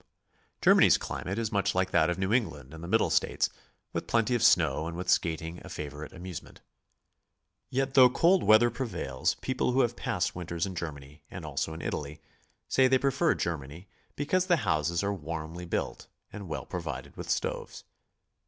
Germany's 0.63 0.97
climate 0.97 1.37
is 1.37 1.51
much 1.51 1.75
like 1.75 1.91
that 1.91 2.09
of 2.09 2.17
New 2.17 2.33
England 2.33 2.73
and 2.73 2.83
the 2.83 2.87
Middle 2.87 3.11
States, 3.11 3.51
with 3.93 4.07
plenty 4.07 4.33
of 4.33 4.41
snow 4.41 4.87
and 4.87 4.97
with 4.97 5.07
skating 5.07 5.61
a 5.63 5.69
favorite 5.69 6.11
amu'sement. 6.11 6.57
Yet 7.69 7.93
tihough 7.93 8.15
cold 8.15 8.41
weather 8.41 8.71
prevails, 8.71 9.35
people 9.41 9.73
who 9.73 9.81
have 9.81 9.95
passed 9.95 10.35
winters 10.35 10.65
in 10.65 10.73
Germany 10.73 11.21
and 11.29 11.45
also 11.45 11.71
in 11.75 11.83
Italy, 11.83 12.19
s»ay 12.67 12.87
they 12.87 12.97
prefer 12.97 13.35
Germany 13.35 13.87
'because 14.15 14.47
the 14.47 14.55
houses 14.65 15.03
are 15.03 15.13
warmly 15.13 15.65
built 15.65 16.07
and 16.33 16.47
well 16.47 16.65
provided 16.65 17.15
with 17.15 17.29
stoves. 17.29 17.83